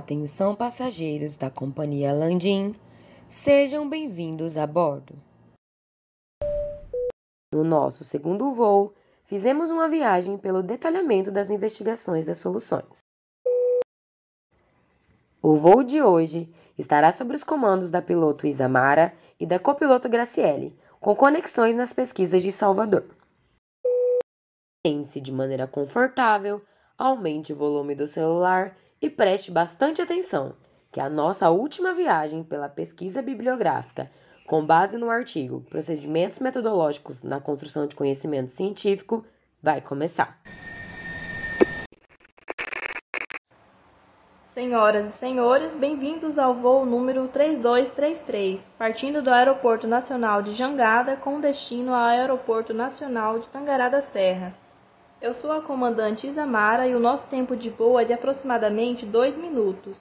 [0.00, 2.74] Atenção passageiros da companhia Landim,
[3.28, 5.14] sejam bem-vindos a bordo.
[7.52, 8.94] No nosso segundo voo,
[9.24, 13.00] fizemos uma viagem pelo detalhamento das investigações das soluções.
[15.42, 20.74] O voo de hoje estará sob os comandos da piloto Isamara e da copiloto Graciele,
[20.98, 23.04] com conexões nas pesquisas de Salvador.
[24.82, 26.64] Pense de maneira confortável,
[26.96, 30.54] aumente o volume do celular e preste bastante atenção,
[30.92, 34.10] que a nossa última viagem pela pesquisa bibliográfica,
[34.46, 39.24] com base no artigo Procedimentos Metodológicos na Construção de Conhecimento Científico,
[39.62, 40.38] vai começar.
[44.52, 51.40] Senhoras e senhores, bem-vindos ao voo número 3233, partindo do Aeroporto Nacional de Jangada com
[51.40, 54.52] destino ao Aeroporto Nacional de Tangará da Serra.
[55.20, 59.36] Eu sou a comandante Isamara e o nosso tempo de voo é de aproximadamente dois
[59.36, 60.00] minutos.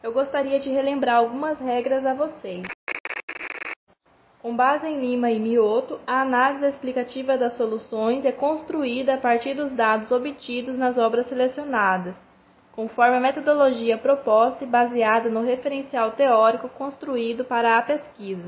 [0.00, 2.64] Eu gostaria de relembrar algumas regras a vocês.
[4.40, 9.54] Com base em Lima e Mioto, a análise explicativa das soluções é construída a partir
[9.54, 12.16] dos dados obtidos nas obras selecionadas,
[12.70, 18.46] conforme a metodologia proposta e baseada no referencial teórico construído para a pesquisa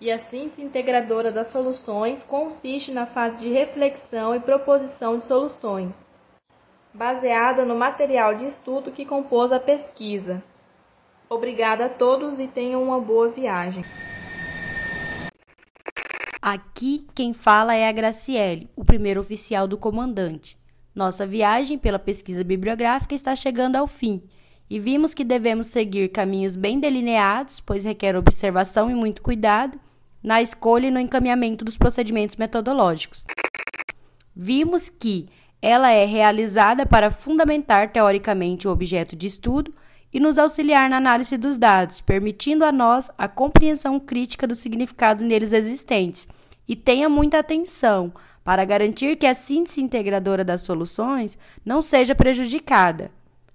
[0.00, 5.92] e a síntese integradora das soluções consiste na fase de reflexão e proposição de soluções,
[6.94, 10.42] baseada no material de estudo que compôs a pesquisa.
[11.28, 13.84] Obrigada a todos e tenham uma boa viagem.
[16.40, 20.58] Aqui quem fala é a Graciele, o primeiro oficial do comandante.
[20.94, 24.22] Nossa viagem pela pesquisa bibliográfica está chegando ao fim
[24.68, 29.78] e vimos que devemos seguir caminhos bem delineados, pois requer observação e muito cuidado
[30.22, 33.24] na escolha e no encaminhamento dos procedimentos metodológicos.
[34.34, 35.28] Vimos que
[35.60, 39.74] ela é realizada para fundamentar teoricamente o objeto de estudo
[40.12, 45.24] e nos auxiliar na análise dos dados, permitindo a nós a compreensão crítica do significado
[45.24, 46.26] neles existentes.
[46.66, 48.12] E tenha muita atenção
[48.42, 53.10] para garantir que a síntese integradora das soluções não seja prejudicada.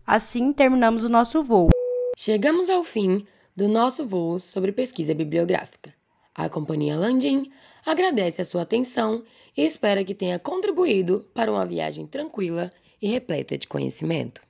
[0.05, 1.69] Assim, terminamos o nosso voo.
[2.15, 3.25] Chegamos ao fim
[3.55, 5.94] do nosso voo sobre pesquisa bibliográfica.
[6.35, 7.49] A Companhia Landim
[7.85, 9.23] agradece a sua atenção
[9.55, 12.69] e espera que tenha contribuído para uma viagem tranquila
[13.01, 14.41] e repleta de conhecimento.